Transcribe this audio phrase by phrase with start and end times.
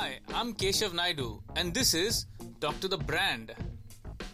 [0.00, 2.24] Hi, I'm Keshav Naidu, and this is
[2.58, 3.54] Talk to the Brand.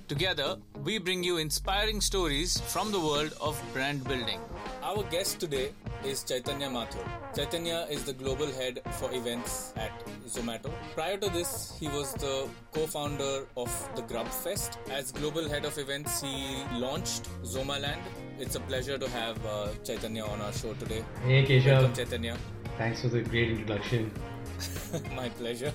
[0.07, 4.39] Together, we bring you inspiring stories from the world of brand building.
[4.85, 5.73] Our guest today
[6.05, 7.05] is Chaitanya Mathur.
[7.35, 9.91] Chaitanya is the global head for events at
[10.29, 10.71] Zomato.
[10.95, 14.79] Prior to this, he was the co-founder of the Grub Fest.
[14.89, 17.99] As global head of events, he launched Zomaland.
[18.39, 21.05] It's a pleasure to have uh, Chaitanya on our show today.
[21.25, 21.73] Hey Keshav.
[21.73, 22.37] Welcome, Chaitanya.
[22.79, 24.13] Thanks for the great introduction.
[25.17, 25.73] My pleasure.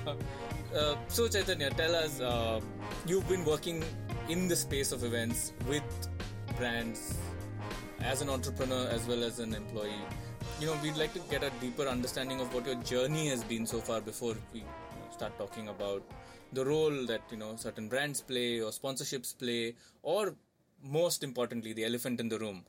[0.76, 2.60] Uh, so, Chaitanya, tell us uh,
[3.06, 3.84] you've been working
[4.30, 5.84] in the space of events with
[6.58, 7.18] brands
[8.02, 10.06] as an entrepreneur as well as an employee.
[10.60, 13.66] You know, we'd like to get a deeper understanding of what your journey has been
[13.66, 14.64] so far before we
[15.12, 16.04] start talking about
[16.54, 20.36] the role that you know certain brands play or sponsorships play, or
[20.84, 22.64] most importantly, the elephant in the room,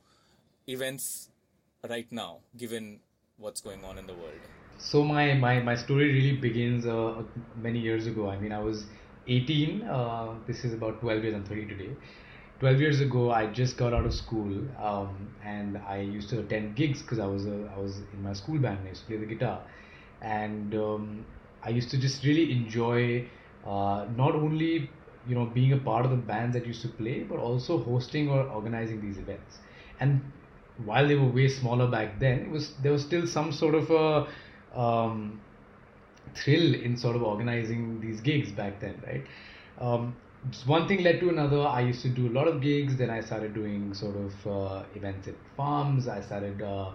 [0.67, 1.29] events
[1.89, 2.99] right now, given
[3.37, 4.62] what's going on in the world.
[4.83, 7.23] So my, my, my story really begins uh,
[7.55, 8.29] many years ago.
[8.29, 8.85] I mean, I was
[9.27, 9.83] 18.
[9.83, 11.35] Uh, this is about 12 years.
[11.35, 11.95] I'm 30 today.
[12.59, 16.75] 12 years ago, I just got out of school, um, and I used to attend
[16.75, 18.79] gigs because I was I was in my school band.
[18.79, 19.61] and I used to play the guitar,
[20.21, 21.25] and um,
[21.63, 23.27] I used to just really enjoy
[23.65, 24.89] uh, not only
[25.25, 28.29] you know being a part of the bands that used to play, but also hosting
[28.29, 29.59] or organizing these events.
[29.99, 30.21] And
[30.85, 33.89] while they were way smaller back then, it was there was still some sort of
[33.91, 34.27] a
[34.75, 35.39] um,
[36.35, 39.25] thrill in sort of organizing these gigs back then, right?
[39.79, 40.15] Um,
[40.65, 41.61] one thing led to another.
[41.61, 42.97] I used to do a lot of gigs.
[42.97, 46.07] Then I started doing sort of uh, events at farms.
[46.07, 46.91] I started uh,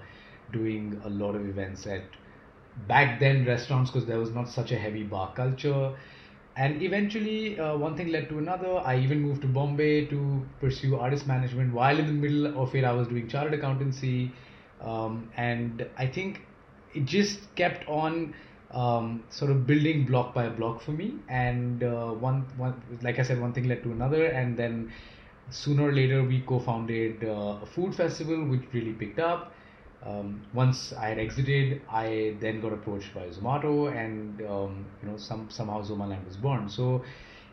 [0.52, 2.02] doing a lot of events at
[2.86, 5.96] back then restaurants because there was not such a heavy bar culture.
[6.56, 8.78] And eventually, uh, one thing led to another.
[8.78, 11.72] I even moved to Bombay to pursue artist management.
[11.72, 14.32] While in the middle of it, I was doing chartered accountancy.
[14.80, 16.40] Um, and I think
[16.94, 18.34] it just kept on
[18.70, 21.14] um, sort of building block by block for me.
[21.28, 24.92] And uh, one, one, like I said, one thing led to another, and then
[25.50, 29.52] sooner or later we co-founded uh, a food festival, which really picked up.
[30.02, 35.16] Um, once I had exited, I then got approached by Zomato, and um, you know,
[35.16, 36.68] some somehow Zomaland was born.
[36.68, 37.02] So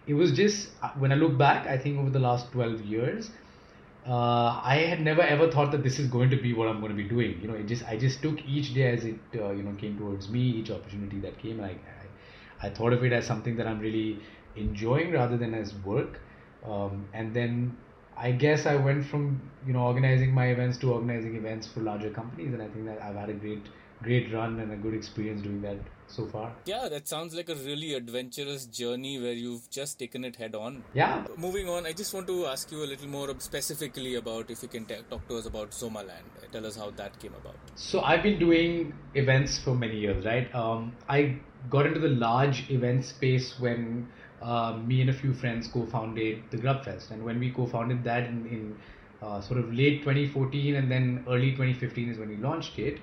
[0.05, 3.31] it was just uh, when I look back, I think over the last 12 years,
[4.07, 6.95] uh, I had never ever thought that this is going to be what I'm going
[6.95, 7.39] to be doing.
[7.41, 9.97] You know, it just I just took each day as it uh, you know came
[9.97, 11.59] towards me, each opportunity that came.
[11.59, 14.19] I, I, I thought of it as something that I'm really
[14.55, 16.19] enjoying rather than as work.
[16.63, 17.75] Um, and then
[18.17, 22.11] I guess I went from you know organizing my events to organizing events for larger
[22.11, 23.65] companies, and I think that I've had a great
[24.03, 25.77] great run and a good experience doing that
[26.07, 26.53] so far.
[26.65, 30.83] Yeah, that sounds like a really adventurous journey where you've just taken it head on.
[30.93, 31.25] Yeah.
[31.37, 34.69] Moving on, I just want to ask you a little more specifically about if you
[34.69, 36.51] can t- talk to us about Zomaland.
[36.51, 37.55] Tell us how that came about.
[37.75, 40.53] So I've been doing events for many years, right?
[40.55, 41.37] Um, I
[41.69, 44.07] got into the large event space when
[44.41, 48.45] uh, me and a few friends co-founded the Grubfest, and when we co-founded that in,
[48.47, 48.77] in
[49.21, 52.99] uh, sort of late 2014 and then early 2015 is when we launched it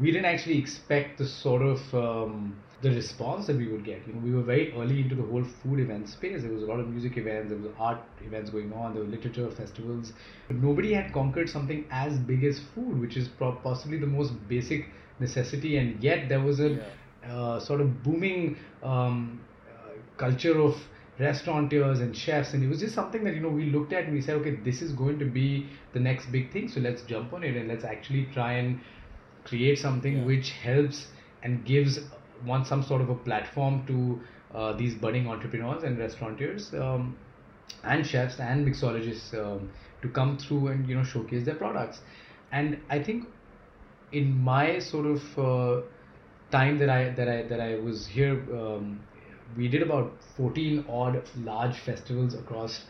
[0.00, 4.06] we didn't actually expect the sort of um, the response that we would get.
[4.06, 6.42] You know, we were very early into the whole food event space.
[6.42, 9.08] There was a lot of music events, there was art events going on, there were
[9.08, 10.12] literature festivals.
[10.48, 14.32] But nobody had conquered something as big as food, which is pro- possibly the most
[14.48, 14.86] basic
[15.20, 15.76] necessity.
[15.76, 16.88] And yet there was a Yeah.
[17.28, 20.76] uh, sort of booming um, uh, culture of
[21.18, 24.12] restaurateurs and chefs and it was just something that you know we looked at and
[24.14, 27.32] we said okay this is going to be the next big thing so let's jump
[27.34, 28.80] on it and let's actually try and
[29.44, 30.24] create something Yeah.
[30.24, 31.06] which helps
[31.42, 31.98] and gives
[32.42, 34.22] one some sort of a platform to
[34.54, 37.16] uh, these budding entrepreneurs and restaurateurs um,
[37.84, 39.70] and chefs and mixologists um,
[40.02, 42.00] to come through and you know showcase their products
[42.52, 43.24] and i think
[44.12, 45.82] in my sort of uh,
[46.50, 49.00] time that i that i that i was here um,
[49.56, 52.84] we did about 14 odd large festivals across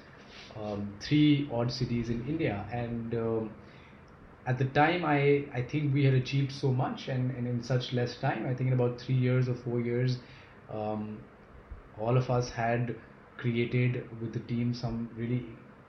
[0.57, 3.51] um, three odd cities in india and um,
[4.47, 7.93] at the time I, I think we had achieved so much and, and in such
[7.93, 8.47] less time.
[8.47, 10.19] I think in about three years or four years
[10.73, 11.19] um,
[12.01, 12.95] all of us had
[13.37, 15.45] created with the team some really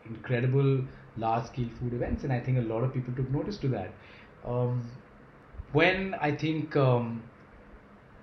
[0.06, 0.84] incredible
[1.18, 3.92] large scale food events and i think a lot of people took notice to that.
[4.46, 4.90] Um,
[5.72, 7.24] when i think um,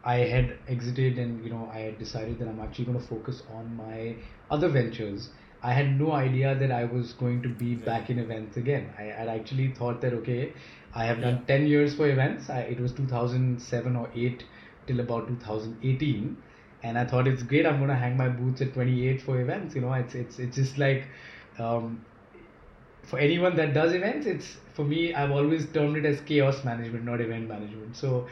[0.04, 3.42] i had exited and you know i had decided that i'm actually going to focus
[3.54, 4.16] on my
[4.50, 5.30] other ventures
[5.62, 8.92] I had no idea that I was going to be back in events again.
[8.98, 10.52] I had actually thought that okay,
[10.94, 11.56] I have done Yeah.
[11.58, 12.48] 10 years for events.
[12.50, 14.44] I, it was 2007 or 8
[14.86, 16.36] till about 2018,
[16.82, 17.66] and I thought it's great.
[17.66, 19.74] I'm going to hang my boots at 28 for events.
[19.74, 21.06] You know, it's it's it's just like
[21.58, 22.04] um,
[23.02, 25.14] for anyone that does events, it's for me.
[25.14, 27.96] I've always termed it as chaos management, not event management.
[27.96, 28.26] So.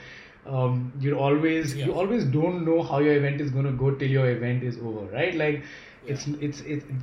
[0.58, 1.86] um, you always Yeah.
[1.86, 4.76] you always don't know how your event is going to go till your event is
[4.90, 5.34] over, right?
[5.40, 5.58] Like
[6.14, 6.96] it's it's it's Yeah,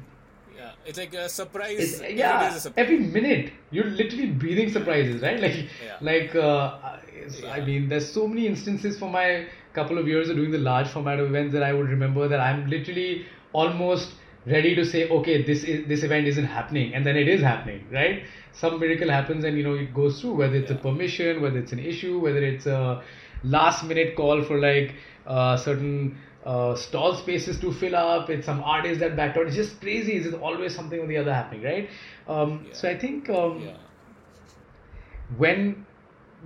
[0.85, 2.01] it's like a surprise.
[2.01, 2.83] it's, yeah, is a surprise.
[2.85, 5.39] every minute you're literally breathing surprises, right?
[5.39, 5.55] Like,
[5.85, 5.97] Yeah.
[6.01, 10.37] like uh, it's- I mean, there's so many instances for my couple of years of
[10.37, 14.13] doing the large format of events that I would remember that I'm literally almost
[14.45, 17.83] ready to say, okay, this is this event isn't happening, and then it is happening,
[17.91, 18.23] right?
[18.53, 20.35] Some miracle happens, and you know it goes through.
[20.35, 23.01] Whether it's a permission, whether it's an issue, whether it's a
[23.43, 24.95] last minute call for like
[25.27, 29.47] uh, certain uh, stall spaces to fill up, it's some artists that backed out.
[29.47, 30.19] It's just crazy.
[30.19, 31.89] There's always something or the other happening, right?
[32.27, 33.77] Um, So I think um, Yeah.
[35.37, 35.85] when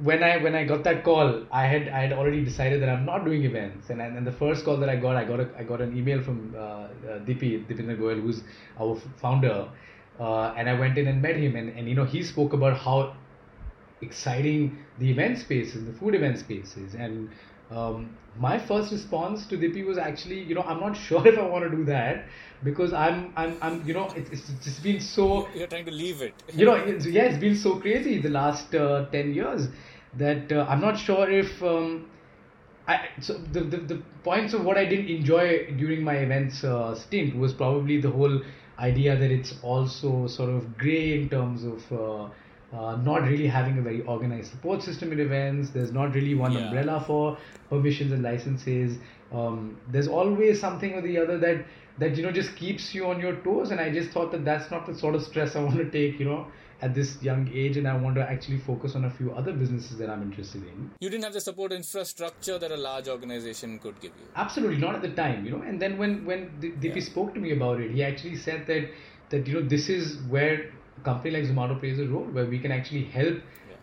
[0.02, 3.06] when I when I got that call, I had I had already decided that I'm
[3.06, 5.64] not doing events, and and, the first call that I got, I got a, I
[5.64, 8.44] got an email from uh, uh, Dipi Deepinder Goyal, who's
[8.80, 9.70] our founder,
[10.20, 12.78] uh, and I went in and met him, and and you know he spoke about
[12.78, 13.18] how
[14.02, 17.34] exciting the event spaces, the food event spaces, and
[17.72, 21.46] um, my first response to Dipi was actually, you know, I'm not sure if I
[21.46, 22.26] want to do that
[22.64, 26.22] because I'm I'm I'm you know it's it's just been so You're trying to leave
[26.22, 26.34] it.
[26.54, 29.68] you know, it's, yeah, it's been so crazy the last uh, 10 years
[30.18, 31.62] that uh, I'm not sure if.
[31.64, 32.10] Um,
[32.88, 36.96] I, so the, the, the points of what I didn't enjoy during my events uh,
[36.96, 38.42] stint was probably the whole
[38.80, 42.32] idea that it's also sort of grey in terms of
[42.74, 45.70] uh, not really having a very organized support system in events.
[45.72, 46.66] There's not really one Yeah.
[46.68, 47.38] umbrella for
[47.70, 48.98] permissions and licenses.
[49.32, 51.66] Um, there's always something or the other that
[51.98, 53.72] that you know just keeps you on your toes.
[53.72, 56.20] And I just thought that that's not the sort of stress I want to take.
[56.20, 56.48] You know,
[56.82, 59.98] at this young age, and I want to actually focus on a few other businesses
[59.98, 60.90] that I'm interested in.
[61.02, 64.28] You didn't have the support infrastructure that a large organization could give you.
[64.36, 65.62] Absolutely not at the time, you know.
[65.62, 68.90] And then when when D- Dipi spoke to me about it, he actually said that
[69.32, 72.60] that you know this is where a company like Zomato plays a role, where we
[72.60, 73.38] can actually help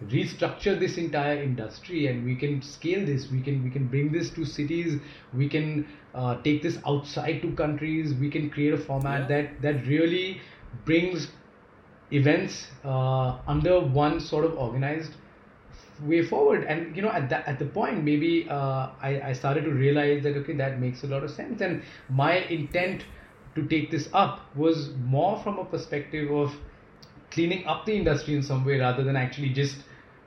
[0.09, 3.31] restructure this entire industry, and we can scale this.
[3.31, 5.01] We can we can bring this to cities.
[5.35, 8.15] We can uh, take this outside to countries.
[8.15, 9.43] We can create a format Yeah.
[9.43, 10.41] that that really
[10.85, 11.29] brings
[12.11, 15.12] events uh, under one sort of organized
[16.03, 19.65] way forward and you know at that at the point maybe uh, I, I started
[19.65, 23.05] to realize that okay that makes a lot of sense and my intent
[23.55, 26.55] to take this up was more from a perspective of
[27.37, 29.77] cleaning up the industry in some way rather than actually just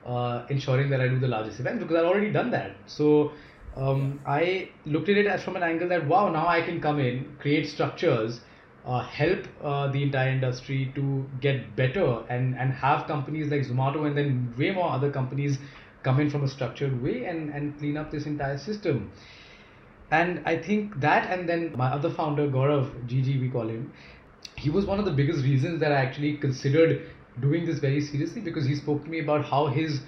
[0.06, 3.32] uh, ensuring that I do the largest event because I've already done that so
[3.76, 7.00] um, I looked at it as from an angle that wow now I can come
[7.00, 8.40] in create structures
[8.84, 14.06] uh, help uh, the entire industry to get better and, and have companies like Zomato
[14.06, 15.58] and then way more other companies
[16.02, 19.10] come in from a structured way and, and clean up this entire system.
[20.10, 23.92] And I think that and then my other founder, Gaurav, GG we call him,
[24.56, 27.08] he was one of the biggest reasons that I actually considered
[27.40, 30.00] doing this very seriously because he spoke to me about how his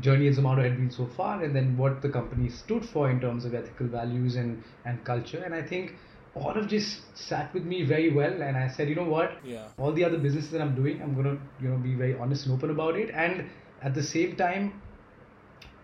[0.00, 3.20] journey at Zomato had been so far and then what the company stood for in
[3.20, 5.42] terms of ethical values and, and culture.
[5.44, 5.94] And I think
[6.34, 9.32] all of this sat with me very well and I said, you know what?
[9.44, 9.68] Yeah.
[9.78, 12.54] All the other businesses that I'm doing, I'm gonna, you know, be very honest and
[12.54, 13.10] open about it.
[13.10, 13.48] And
[13.82, 14.80] at the same time,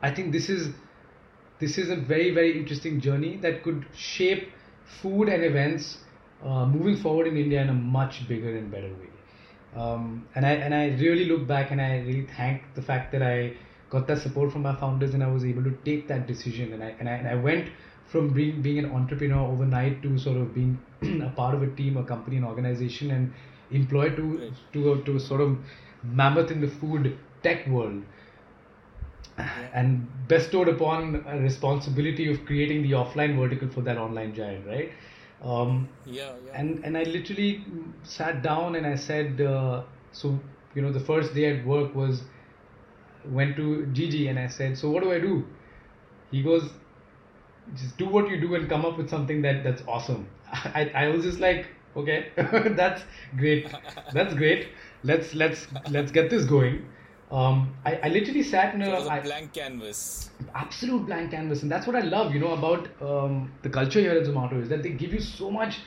[0.03, 0.75] I think this is
[1.61, 4.51] this is a very very interesting journey that could shape
[5.01, 5.99] food and events
[6.45, 9.11] uh, moving forward in India in a much bigger and better way.
[9.77, 13.23] Um, and I and I really look back and I really thank the fact that
[13.23, 13.55] I
[13.91, 16.83] got that support from my founders and I was able to take that decision and
[16.83, 17.71] I and I, and I went
[18.07, 20.79] from being being an entrepreneur overnight to sort of being
[21.23, 23.33] a part of a team, a company, an organization, and
[23.71, 25.57] employed to to a, to a sort of
[26.05, 28.03] mammoth in the food tech world
[29.73, 34.93] and bestowed upon a responsibility of creating the offline vertical for that online giant, right?
[35.45, 36.53] Um, Yeah, yeah.
[36.59, 37.65] and and I literally
[38.03, 40.41] sat down and I said, uh, so
[40.75, 42.25] you know, the first day at work was
[43.25, 45.45] went to GG and I said, so what do I do?
[46.31, 46.71] He goes,
[47.75, 50.29] just do what you do and come up with something that that's awesome.
[50.53, 52.33] I I was just like, okay,
[52.77, 53.03] that's
[53.37, 53.73] great,
[54.13, 54.69] that's great.
[55.03, 56.87] Let's let's let's get this going.
[57.31, 60.31] Um, I, I literally sat in So a, was a I- blank canvas.
[60.55, 64.13] absolute blank canvas and that's what i love you know about um, the culture here
[64.13, 65.79] at zomato is that they give you so much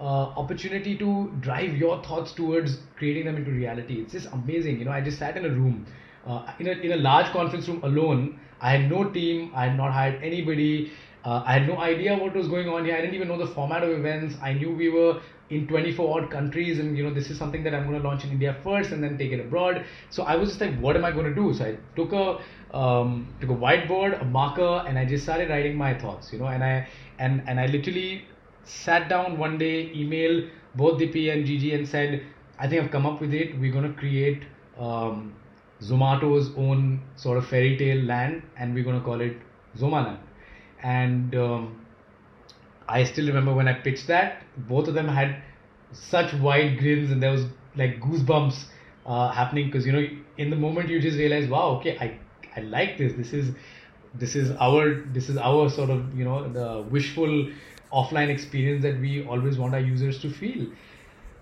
[0.00, 0.04] uh,
[0.42, 3.94] opportunity to drive your thoughts towards creating them into reality.
[4.02, 4.90] It's just amazing you know.
[4.90, 5.86] I just sat in a room
[6.26, 8.38] uh, in, a, in a large conference room alone.
[8.60, 10.92] I had no team i had not hired anybody
[11.24, 12.94] uh, i had no idea what was going on here.
[12.96, 14.34] I didn't even know the format of events.
[14.42, 17.72] I knew we were in 24 odd countries and you know this is something that
[17.72, 19.84] i'm going to launch in india first and then take it abroad.
[20.10, 21.54] So i was just like what am i going to do?
[21.54, 22.38] So i took a
[22.76, 26.46] um, took a whiteboard a marker and i just started writing my thoughts you know
[26.46, 26.88] and i
[27.18, 28.24] and and i literally
[28.64, 32.22] sat down one day emailed both Dipi and GG and said
[32.58, 33.58] i think i've come up with it.
[33.58, 34.42] We're going to create
[34.78, 35.34] um,
[35.80, 39.36] zomato's own sort of fairy tale land and we're going to call it
[39.76, 40.18] zomaland.
[40.82, 41.85] And um,
[42.88, 45.42] I still remember when I pitched that, both of them had
[45.92, 47.44] such wide grins and there was
[47.76, 48.64] like goosebumps
[49.06, 50.06] uh, happening because you know
[50.38, 52.18] in the moment you just realize, wow, okay, I
[52.56, 53.12] I like this.
[53.14, 53.54] This is
[54.14, 57.50] this is our this is our sort of you know the wishful
[57.92, 60.66] offline experience that we always want our users to feel.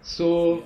[0.02, 0.64] So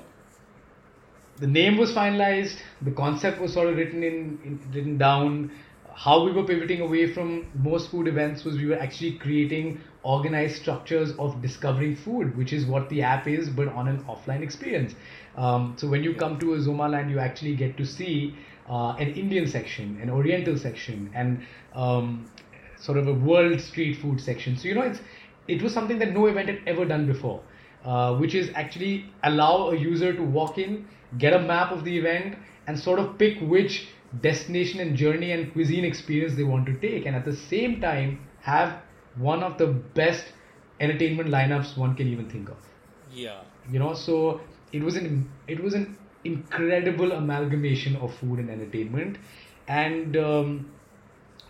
[1.38, 5.50] the name was finalized, the concept was sort of written in, in written down.
[5.99, 10.62] How we were pivoting away from most food events was we were actually creating organized
[10.62, 14.95] structures of discovering food, which is what the app is, but on an offline experience.
[15.37, 18.37] Um, so when you come to a Zomaland, you actually get to see
[18.71, 21.43] uh, an Indian section, an Oriental section, and
[21.75, 22.31] um,
[22.78, 24.57] sort of a world street food section.
[24.57, 25.00] So you know, it's
[25.49, 27.43] it was something that no event had ever done before,
[27.85, 30.87] uh, which is actually allow a user to walk in,
[31.19, 32.37] get a map of the event,
[32.69, 33.88] and sort of pick which
[34.23, 38.27] destination and journey and cuisine experience they want to take, and at the same time
[38.41, 38.81] have
[39.17, 40.25] one of the best
[40.81, 42.57] entertainment lineups one can even think of.
[43.12, 43.41] Yeah.
[43.71, 44.41] You know, so
[44.73, 49.19] it was an it was an incredible amalgamation of food and entertainment,
[49.67, 50.71] and um,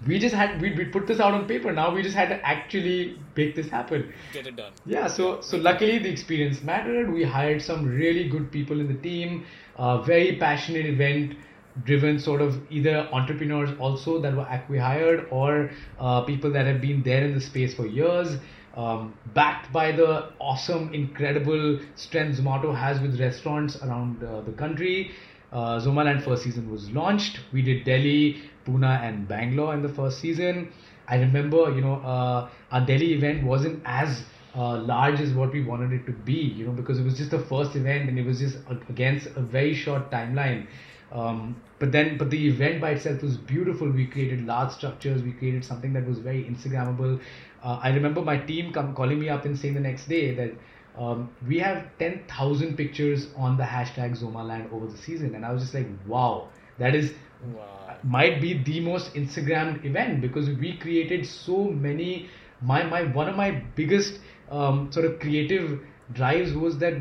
[0.07, 1.73] we just had we we put this out on paper.
[1.73, 4.13] Now we just had to actually make this happen.
[4.33, 4.73] Get it done.
[4.85, 7.13] Yeah, so so luckily the experience mattered.
[7.13, 9.45] We hired some really good people in the team,
[9.77, 11.37] uh, very passionate event
[11.85, 17.03] driven sort of either entrepreneurs also that were acquired or uh, people that have been
[17.03, 18.37] there in the space for years.
[18.77, 25.11] Um, backed by the awesome, incredible strength Zomato has with restaurants around uh, the country.
[25.51, 27.41] Uh, Zomaland first season was launched.
[27.53, 30.71] We did Delhi, Pune, and Bangalore in the first season.
[31.09, 34.23] I remember, you know, uh, our Delhi event wasn't as
[34.55, 37.31] uh, large as what we wanted it to be, you know, because it was just
[37.31, 38.59] the first event and it was just
[38.89, 40.67] against a very short timeline.
[41.11, 43.91] Um, but then, but the event by itself was beautiful.
[43.91, 45.23] We created large structures.
[45.23, 47.21] We created something that was very Instagrammable.
[47.63, 50.53] Uh, I remember my team come calling me up and saying the next day that
[50.95, 55.63] um, we have 10,000 pictures on the hashtag Zomaland over the season, and I was
[55.63, 57.97] just like, wow, that is Wow.
[58.03, 62.29] might be the most Instagrammed event because we created so many.
[62.61, 65.81] My my one of my biggest um, sort of creative
[66.13, 66.95] drives was that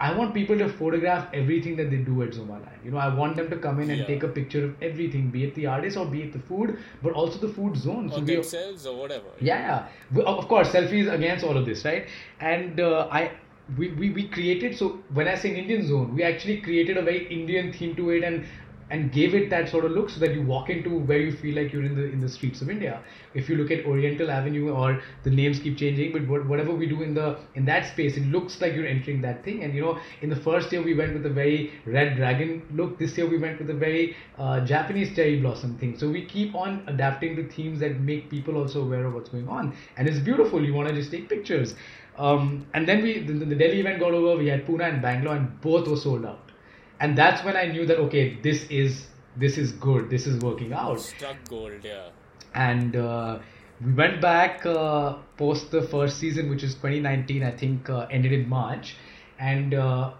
[0.00, 2.84] I want people to photograph everything that they do at Zomaland.
[2.84, 4.06] You know, I want them to come in and Yeah.
[4.06, 7.12] take a picture of everything, be it the artist or be it the food, but
[7.12, 8.10] also the food zone.
[8.12, 9.30] Or we- themselves or whatever.
[9.40, 9.86] yeah, yeah.
[10.12, 12.06] We- Of course, selfies against all of this, right?
[12.40, 13.30] And uh, I,
[13.78, 14.76] we, we, we created.
[14.76, 18.24] So when I say Indian zone, we actually created a very Indian theme to it,
[18.24, 18.44] and
[18.90, 21.56] and gave it that sort of look so that you walk into where you feel
[21.56, 23.02] like you're in the in the streets of India.
[23.34, 26.86] If you look at Oriental Avenue, or the names keep changing, but what, whatever we
[26.86, 29.62] do in the in that space, it looks like you're entering that thing.
[29.64, 32.98] And you know, in the first year we went with a very red dragon look.
[32.98, 35.98] This year we went with a very uh, Japanese cherry blossom thing.
[35.98, 39.48] So we keep on adapting the themes that make people also aware of what's going
[39.48, 40.64] on, and it's beautiful.
[40.64, 41.74] You want to just take pictures.
[42.16, 44.38] Um, and then we the, the Delhi event got over.
[44.38, 46.53] We had Pune and Bangalore, and both were sold out.
[47.00, 50.10] And that's when I knew that okay, this is this is good.
[50.10, 51.00] This is working out.
[51.00, 52.10] Struck gold, yeah.
[52.54, 53.38] and uh,
[53.84, 58.32] we went back uh, post the first season which is 2019 i think uh, ended
[58.32, 58.96] in march.
[59.38, 60.12] And uh,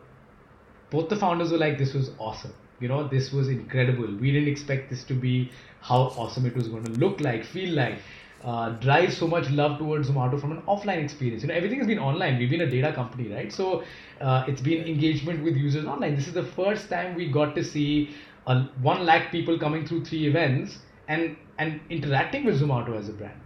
[0.90, 2.52] both the founders were like this was awesome.
[2.80, 4.08] You know this was incredible.
[4.20, 5.50] We didn't expect this to be
[5.80, 7.98] how awesome it was going to look like feel like
[8.44, 11.42] uh, drive so much love towards Zomato from an offline experience.
[11.42, 12.38] You know, everything has been online.
[12.38, 13.52] We've been a data company, right?
[13.52, 13.84] So
[14.20, 16.14] uh, it's been engagement with users online.
[16.16, 18.14] This is the first time we got to see
[18.46, 23.12] a one lakh people coming through three events and and interacting with Zomato as a
[23.12, 23.40] brand.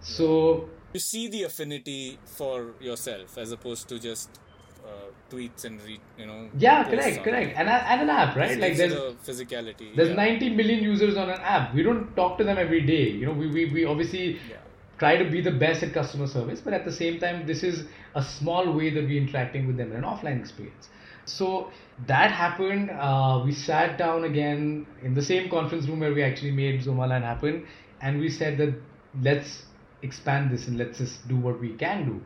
[0.00, 4.38] So You see the affinity for yourself as opposed to just
[4.84, 6.48] uh, tweets and re, you know.
[6.58, 8.58] yeah, correct, correct, and a- and an app, right?
[8.58, 9.94] Like there's the physicality.
[9.96, 10.14] there's yeah.
[10.14, 11.74] 90 million users on an app.
[11.74, 13.08] We don't talk to them every day.
[13.10, 14.56] You know, we we, we obviously Yeah.
[14.98, 17.84] try to be the best at customer service, but at the same time, this is
[18.14, 20.88] a small way that we're interacting with them in an offline experience.
[21.24, 21.70] So
[22.06, 22.90] that happened.
[22.90, 27.22] Uh, we sat down again in the same conference room where we actually made Zomaland
[27.22, 27.66] happen,
[28.00, 28.74] and we said that
[29.22, 29.62] let's
[30.02, 32.20] expand this and let's just do what we can do.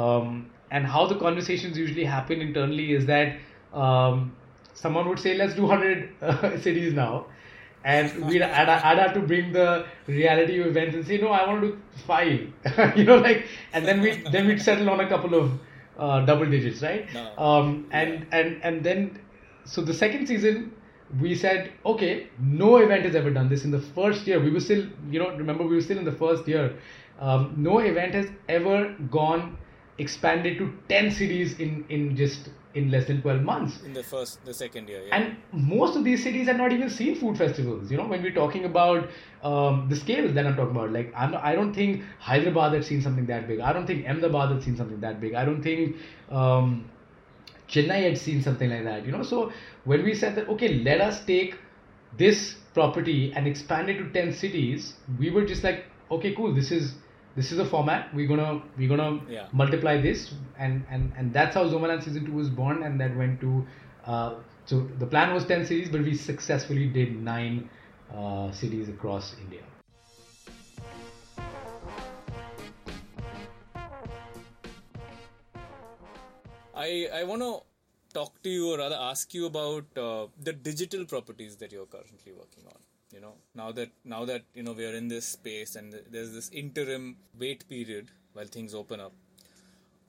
[0.00, 3.36] Um, and how the conversations usually happen internally is that
[3.72, 4.36] um,
[4.74, 7.26] someone would say, let's do 100 uh, cities now.
[7.84, 11.46] And we'd I'd, I'd have to bring the reality of events and say no I
[11.46, 12.96] want to do five.
[12.96, 15.52] You know like and then we then we'd settle on a couple of
[15.96, 17.06] uh, double digits right?
[17.14, 17.38] No.
[17.38, 19.20] um, and and and then
[19.64, 20.72] so the second season
[21.20, 24.40] we said okay no event has ever done this in the first year.
[24.40, 26.76] We were still you know remember we were still in the first year.
[27.20, 29.56] Um, no event has ever gone
[29.98, 33.80] expanded to 10 cities in in just in less than 12 months.
[33.84, 35.16] In the first the second year yeah.
[35.16, 37.90] and most of these cities have not even seen food festivals.
[37.90, 39.08] You know when we're talking about
[39.42, 43.02] um, the scales that i'm talking about like I'm i don't think hyderabad had seen
[43.02, 43.60] something that big.
[43.60, 45.34] I don't think ahmedabad had seen something that big.
[45.34, 45.96] I don't think
[46.30, 46.90] um,
[47.68, 49.22] chennai had seen something like that you know.
[49.22, 49.52] So
[49.84, 51.58] when we said that okay let us take
[52.16, 56.70] this property and expand it to 10 cities we were just like okay cool this
[56.70, 56.94] is
[57.38, 59.46] this is a format we're gonna we're gonna Yeah.
[59.62, 60.22] multiply this
[60.66, 63.50] and and and that's how zomaland season 2 was born and that went to
[64.12, 64.30] uh,
[64.70, 67.70] so the plan was 10 cities but we successfully did 9
[68.14, 69.62] uh, cities across india
[76.74, 77.52] I I want to
[78.14, 82.32] talk to you or rather ask you about uh, the digital properties that you're currently
[82.32, 82.87] working on.
[83.12, 86.32] You know, now that now that you know we are in this space and there's
[86.32, 89.12] this interim wait period while things open up.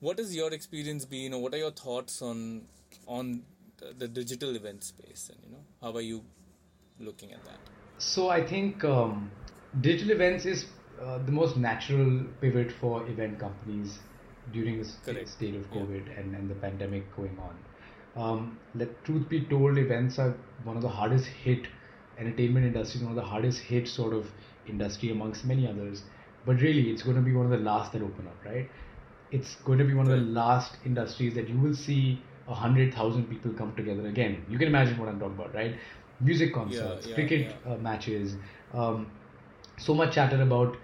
[0.00, 2.66] What has your experience been, or what are your thoughts on
[3.06, 3.42] on
[3.78, 6.22] the, the digital event space, and you know how are you
[6.98, 7.58] looking at that?
[7.98, 9.30] So I think um,
[9.80, 10.66] digital events is
[11.00, 13.98] uh, the most natural pivot for event companies
[14.52, 15.28] during this Correct.
[15.28, 15.82] state of Yeah.
[15.82, 17.56] COVID and, and the pandemic going on.
[18.22, 21.66] Um, let truth be told, events are one of the hardest hit
[22.20, 24.26] entertainment industry, is one of the hardest hit sort of
[24.66, 26.04] industry amongst many others.
[26.46, 28.70] But really, it's going to be one of the last that open up, right?
[29.30, 32.94] It's going to be one of the last industries that you will see a hundred
[32.94, 34.44] thousand people come together again.
[34.48, 35.76] You can imagine what I'm talking about, right?
[36.20, 37.72] Music concerts, yeah, cricket yeah.
[37.72, 38.36] Uh, matches.
[38.72, 39.12] Um,
[39.78, 40.76] so much chatter about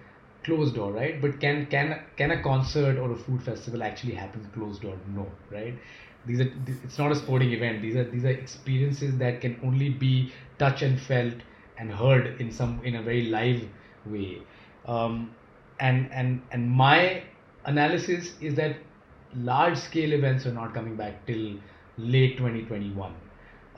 [0.44, 1.20] closed door, right?
[1.20, 4.98] But can can can a concert or a food festival actually happen closed door?
[5.06, 5.78] No, right?
[6.24, 7.82] These are it's not a sporting event.
[7.82, 11.34] These are these are experiences that can only be touched and felt
[11.78, 13.62] and heard in some in a very live
[14.06, 14.42] way.
[14.86, 15.34] Um,
[15.80, 17.22] and and and my
[17.64, 18.76] analysis is that
[19.34, 21.58] large scale events are not coming back till
[21.98, 23.14] late 2021.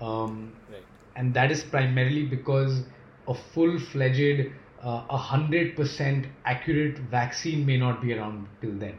[0.00, 0.84] Um, Right.
[1.16, 2.84] and that is primarily because
[3.26, 8.96] a full-fledged, uh, a hundred percent accurate vaccine may not be around till then,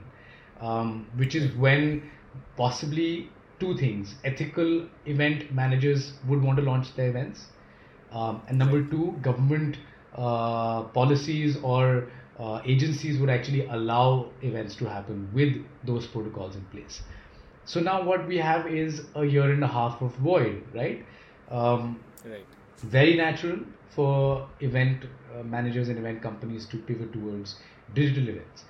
[0.59, 2.09] um, which is when
[2.57, 7.47] possibly two things: ethical event managers would want to launch their events,
[8.11, 9.77] um, and number two, government
[10.15, 12.07] uh, policies or
[12.39, 17.01] uh, agencies would actually allow events to happen with those protocols in place.
[17.65, 21.05] So now what we have is a year and a half of void, right?
[21.49, 22.45] Um, Right.
[22.83, 27.55] very natural for event uh, managers and event companies to pivot towards
[27.93, 28.63] digital events.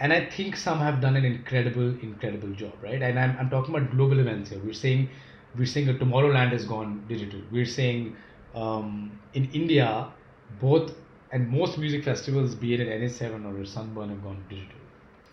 [0.00, 3.02] And I think some have done an incredible, incredible job, right?
[3.02, 4.60] And I'm, I'm talking about global events here.
[4.64, 5.10] We're saying
[5.56, 7.40] we're saying that Tomorrowland has gone digital.
[7.50, 8.16] We're saying
[8.58, 10.08] um, in India,
[10.60, 10.92] both
[11.30, 14.80] and most music festivals, be it at NH7 or Sunburn, have gone digital.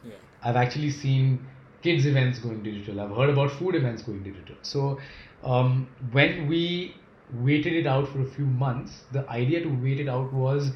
[0.04, 0.14] Yeah.
[0.44, 1.46] I've actually seen
[1.82, 3.00] kids events going digital.
[3.00, 4.56] I've heard about food events going digital.
[4.62, 5.00] So
[5.44, 6.96] um, when we
[7.34, 10.72] waited it out for a few months, the idea to wait it out was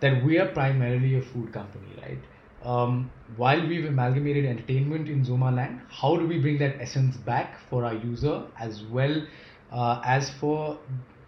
[0.00, 2.18] that we are primarily a food company, right?
[2.62, 7.84] Um, while we've amalgamated entertainment in Zomaland, how do we bring that essence back for
[7.84, 9.22] our user as well
[9.70, 10.78] uh, as for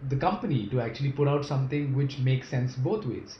[0.09, 3.37] the company to actually put out something which makes sense both ways?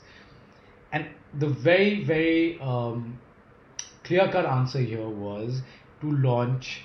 [0.92, 1.06] And
[1.38, 3.18] the very, very um,
[4.04, 5.62] clear cut answer here was
[6.00, 6.84] to launch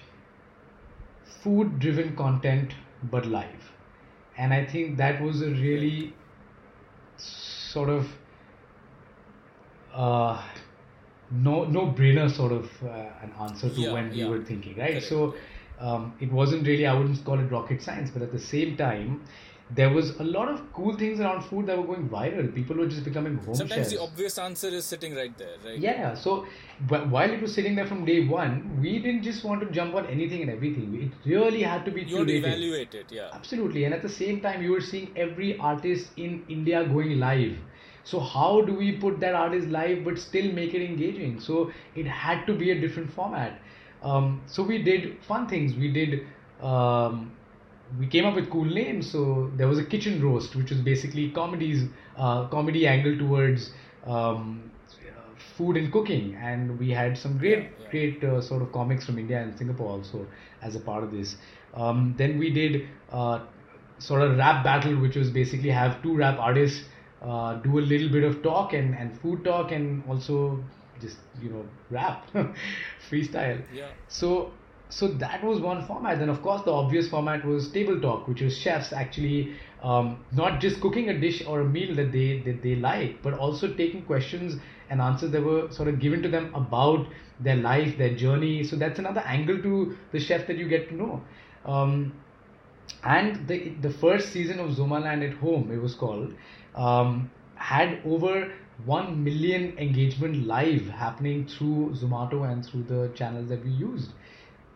[1.44, 3.72] food driven content but live.
[4.38, 6.14] And I think that was a really
[7.18, 8.08] sort of
[9.94, 10.42] uh,
[11.32, 14.92] no no brainer sort of uh, an answer to Yeah, when we were thinking, right?
[14.92, 15.06] Correct.
[15.06, 15.36] So
[15.80, 19.24] um, it wasn't really I wouldn't call it rocket science, but at the same time,
[19.70, 22.54] there was a lot of cool things around food that were going viral.
[22.56, 23.92] People were just becoming home Sometimes chefs.
[23.92, 25.78] the obvious answer is sitting right there, right?
[25.78, 26.46] Yeah, so
[26.88, 30.06] while it was sitting there from day one, we didn't just want to jump on
[30.06, 31.12] anything and everything.
[31.26, 32.38] It really had to be You curated.
[32.46, 33.30] evaluate it, yeah.
[33.34, 37.58] Absolutely, and at the same time, you were seeing every artist in India going live.
[38.06, 41.42] So how do we put that artist live but still make it engaging?
[41.42, 43.60] So it had to be a different format.
[44.02, 45.76] Um, so we did fun things.
[45.76, 46.28] We did.
[46.60, 47.38] Um,
[47.98, 49.10] we came up with cool names.
[49.12, 54.72] So there was a kitchen roast, which was basically comedies, uh, comedy angle towards um,
[55.56, 57.90] food and cooking, and we had some great, Yeah, yeah.
[57.90, 60.30] great uh, sort of comics from India and Singapore also
[60.62, 61.36] as a part of this.
[61.74, 63.46] Um, then we did uh,
[64.00, 66.88] sort of rap battle, which was basically have two rap artists
[67.22, 70.64] uh, do a little bit of talk and, and food talk and also
[71.02, 72.28] just you know rap
[73.10, 73.62] freestyle.
[73.74, 73.90] Yeah.
[74.08, 74.52] So
[74.90, 76.20] so that was one format.
[76.20, 80.60] Then of course the obvious format was table talk, which was chefs actually um, not
[80.60, 84.04] just cooking a dish or a meal that they that they like, but also taking
[84.04, 87.06] questions and answers that were sort of given to them about
[87.40, 88.64] their life, their journey.
[88.64, 91.22] So that's another angle to the chef that you get to know.
[91.66, 92.14] Um,
[93.04, 96.34] and the the first season of Zomaland at Home, it was called,
[96.76, 98.52] um, had over
[98.86, 104.12] 1 million engagement live happening through Zomato and through the channels that we used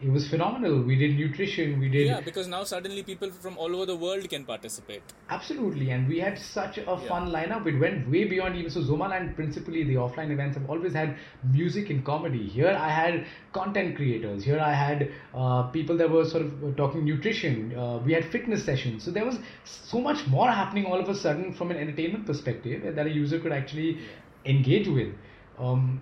[0.01, 0.81] it was phenomenal.
[0.81, 1.79] We did nutrition.
[1.79, 5.03] We did yeah, because now suddenly people from all over the world can participate.
[5.29, 7.07] Absolutely, and we had such a yeah.
[7.07, 7.67] fun lineup.
[7.67, 8.81] It went way beyond even so.
[8.81, 12.47] Zomaland, principally, the offline events have always had music and comedy.
[12.47, 14.43] Here, I had content creators.
[14.43, 17.75] Here, I had uh, people that were sort of talking nutrition.
[17.77, 19.03] Uh, we had fitness sessions.
[19.03, 22.95] So there was so much more happening all of a sudden from an entertainment perspective
[22.95, 23.99] that a user could actually
[24.45, 25.13] engage with.
[25.59, 26.01] Um,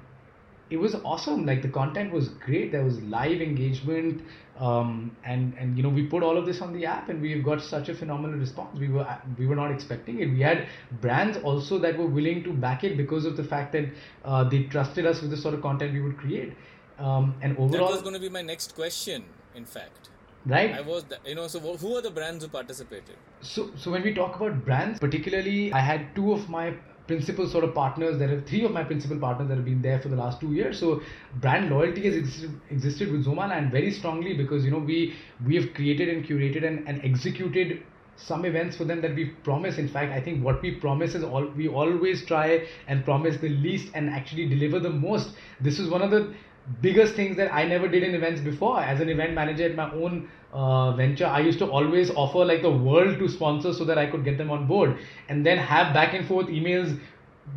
[0.69, 1.45] it was awesome.
[1.45, 2.71] Like the content was great.
[2.71, 4.21] There was live engagement,
[4.57, 7.43] um, and and you know we put all of this on the app, and we've
[7.43, 8.77] got such a phenomenal response.
[8.79, 10.27] We were we were not expecting it.
[10.27, 10.67] We had
[11.01, 13.89] brands also that were willing to back it because of the fact that
[14.25, 16.53] uh, they trusted us with the sort of content we would create.
[16.99, 19.25] Um, and overall, that was going to be my next question.
[19.55, 20.09] In fact,
[20.45, 24.01] right i was you know so who are the brands who participated so so when
[24.01, 26.73] we talk about brands particularly i had two of my
[27.09, 28.19] principal sort of partners.
[28.19, 30.53] There are three of my principal partners that have been there for the last two
[30.53, 30.79] years.
[30.79, 31.01] So
[31.41, 35.73] brand loyalty has existed, existed with Zomaland very strongly because you know we we have
[35.73, 37.81] created and curated and, and executed
[38.27, 39.77] some events for them that we promise.
[39.77, 43.49] In fact, I think what we promise is all we always try and promise the
[43.49, 45.35] least and actually deliver the most.
[45.61, 46.33] This is one of the
[46.81, 48.79] biggest things that I never did in events before.
[48.79, 52.61] As an event manager at my own uh, venture, I used to always offer like
[52.61, 54.97] the world to sponsors so that I could get them on board,
[55.29, 56.99] and then have back and forth emails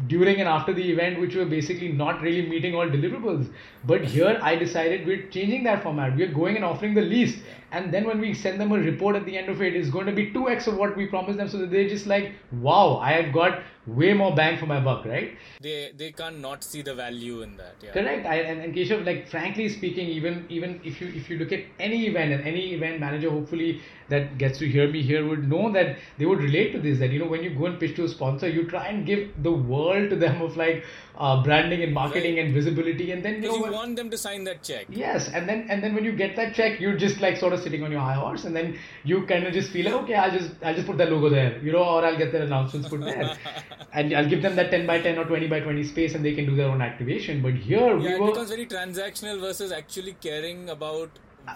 [0.06, 3.52] during and after the event, which were basically not really meeting all deliverables.
[3.84, 6.16] But here, I decided we're changing that format.
[6.16, 9.26] We're going and offering the least, and then when we send them a report at
[9.26, 11.48] the end of it, it's going to be two x of what we promised them,
[11.48, 15.04] so that they're just like, "Wow, I have got way more bang for my buck,
[15.04, 15.36] right?
[15.60, 17.74] They they can't not see the value in that.
[17.82, 17.92] Yeah.
[17.92, 18.26] Correct.
[18.26, 21.64] I, and, and Keshav, like frankly speaking, even even if you if you look at
[21.78, 25.72] any event and any event manager, hopefully that gets to hear me here would know
[25.72, 26.98] that they would relate to this.
[26.98, 29.30] That you know when you go and pitch to a sponsor, you try and give
[29.42, 30.84] the world to them of like
[31.16, 32.44] uh, branding and marketing right.
[32.44, 34.86] and visibility, and then you, know, you want them to sign that check.
[34.90, 37.60] Yes, and then and then when you get that check, you're just like sort of
[37.60, 40.30] sitting on your high horse, and then you kind of just feel like okay, I'll
[40.30, 43.00] just I'll just put that logo there, you know, or I'll get their announcements put
[43.00, 43.36] there.
[43.92, 46.34] and I'll give them that 10 by 10 or 20 by 20 space and they
[46.34, 47.42] can do their own activation.
[47.42, 48.28] But here yeah, we were.
[48.28, 51.10] it becomes very transactional versus actually caring about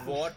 [0.05, 0.33] what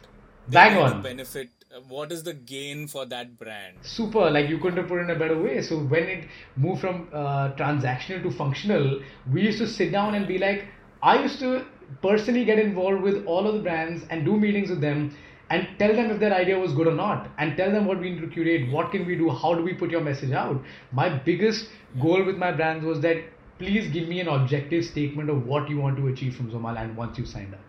[0.48, 1.50] bang on benefit.
[1.88, 3.76] What is the gain for that brand?
[3.82, 5.62] Super, like you couldn't have put it in a better way.
[5.62, 9.00] So when it moved from uh, transactional to functional,
[9.32, 10.64] we used to sit down and be like,
[11.00, 11.64] I used to
[12.02, 15.16] personally get involved with all of the brands and do meetings with them
[15.50, 17.28] and tell them if their idea was good or not.
[17.38, 18.70] And tell them what we need to curate.
[18.70, 19.28] What can we do?
[19.28, 20.62] How do we put your message out?
[20.92, 21.68] My biggest
[22.00, 23.24] goal with my brands was that
[23.58, 27.18] please give me an objective statement of what you want to achieve from zomaland once
[27.18, 27.60] you signed up.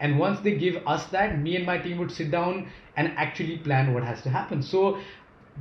[0.00, 3.58] And once they give us that me and my team would sit down and actually
[3.58, 4.62] plan what has to happen.
[4.62, 4.98] So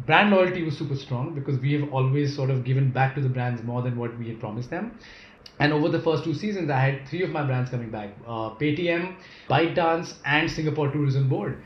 [0.06, 3.30] brand loyalty was super strong because we have always sort of given back to the
[3.30, 4.98] brands more than what we had promised them
[5.60, 8.52] and over the first two seasons, I had three of my brands coming back uh,
[8.52, 9.16] Paytm,
[9.50, 11.64] ByteDance, and Singapore Tourism Board.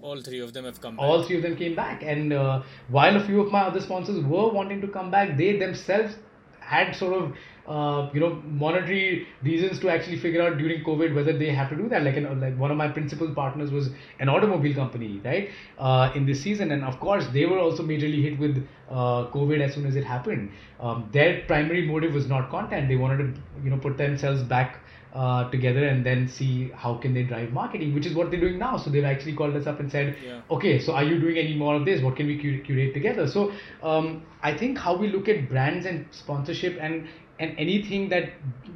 [0.00, 1.04] All three of them have come back.
[1.04, 2.02] All three of them came back.
[2.02, 5.58] And uh, while a few of my other sponsors were wanting to come back, they
[5.58, 6.16] themselves
[6.60, 11.36] had sort of uh, you know monetary reasons to actually figure out during COVID whether
[11.36, 12.02] they have to do that.
[12.02, 15.50] Like an, like one of my principal partners was an automobile company, right?
[15.78, 19.60] Uh, in this season, and of course they were also majorly hit with uh, COVID
[19.60, 20.50] as soon as it happened.
[20.80, 24.78] Um, their primary motive was not content; they wanted to you know put themselves back
[25.14, 28.58] uh, together and then see how can they drive marketing which is what they're doing
[28.58, 30.40] now so they've actually called us up and said yeah.
[30.50, 33.52] okay so are you doing any more of this what can we curate together so
[33.82, 37.06] um, i think how we look at brands and sponsorship and
[37.42, 38.30] and anything that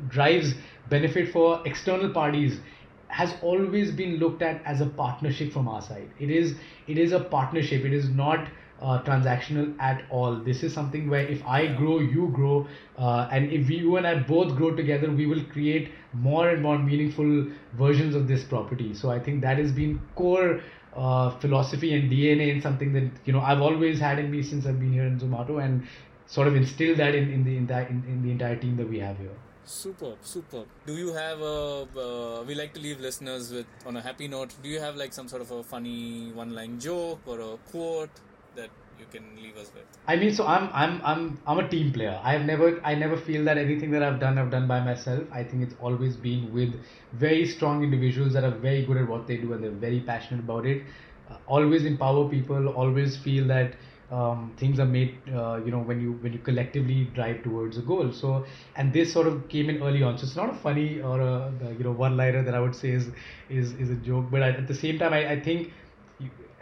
[0.09, 0.55] drives
[0.91, 2.61] benefit for external parties
[3.09, 6.55] has always been looked at as a partnership from our side it is
[6.87, 8.49] it is a partnership it is not
[8.81, 10.37] uh, transactional at all.
[10.37, 12.67] This is something where if I grow, you grow,
[12.99, 16.63] uh, and if we, you and I both grow together, we will create more and
[16.63, 18.95] more meaningful versions of this property.
[18.95, 20.61] So I think that has been core
[20.95, 24.67] uh, philosophy and DNA and something that you know I've always had in me since
[24.67, 25.87] I've been here in Zomato, and
[26.27, 28.89] sort of instill that in, in the in, that, in, in the entire team that
[28.89, 29.37] we have here.
[29.65, 30.67] Superb, superb.
[30.87, 31.87] Do you have a?
[31.97, 34.55] Uh, we like to leave listeners with on a happy note.
[34.63, 38.11] Do you have like some sort of a funny one-line joke or a quote
[38.55, 39.85] that you can leave us with?
[40.07, 42.21] I mean, so I'm I'm I'm I'm a team player.
[42.23, 45.25] I've never I never feel that anything that I've done I've done by myself.
[45.33, 46.73] I think it's always been with
[47.13, 50.45] very strong individuals that are very good at what they do and they're very passionate
[50.45, 50.83] about it.
[51.29, 52.69] Uh, always empower people.
[52.69, 53.75] Always feel that
[54.11, 57.83] um, things are made uh, you know when you when you collectively drive towards a
[57.83, 58.13] goal.
[58.13, 60.19] So and this sort of came in early on.
[60.19, 62.91] So it's not a funny or a you know one liner that i would say
[62.91, 63.09] is
[63.49, 64.31] is, is a joke.
[64.31, 65.73] But at the same time i, I think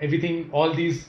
[0.01, 1.09] everything all these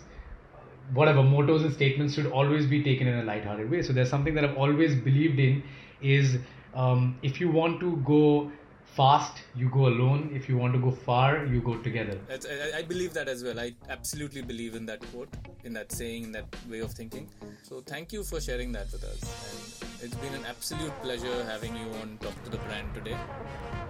[0.93, 3.82] whatever mottos and statements should always be taken in a light-hearted way.
[3.82, 5.63] So there's something that i've always believed in
[6.02, 6.38] is
[6.74, 8.52] um, if you want to go
[8.96, 10.30] fast you go alone.
[10.34, 12.18] If you want to go far you go together.
[12.30, 13.60] I, I, believe that as well.
[13.60, 15.30] I absolutely believe in that quote
[15.64, 17.30] in that saying in that way of thinking.
[17.64, 19.82] So thank you for sharing that with us.
[20.02, 23.18] And it's been an absolute pleasure having you on talk to the brand today.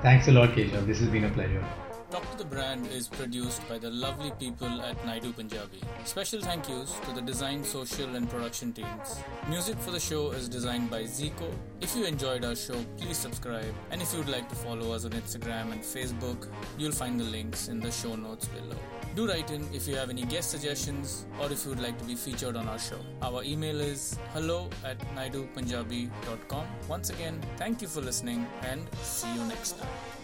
[0.02, 0.88] Thanks a lot Keshav.
[0.88, 1.64] this has been a pleasure
[2.16, 5.82] Talk to the Brand is produced by the lovely people at Naidu Punjabi.
[6.06, 9.20] Special thank yous to the design, social, and production teams.
[9.50, 11.52] Music for the show is designed by Zico.
[11.82, 13.76] If you enjoyed our show, please subscribe.
[13.92, 16.48] And if you'd like to follow us on Instagram and Facebook,
[16.78, 18.80] you'll find the links in the show notes below.
[19.18, 22.06] Do write in if you have any guest suggestions or if you would like to
[22.06, 23.00] be featured on our show.
[23.24, 26.66] Our email is hello at naidupunjabi.com.
[26.88, 30.15] Once again, thank you for listening and see you next time.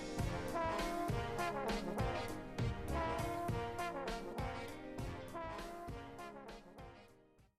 [1.71, 2.10] Bye.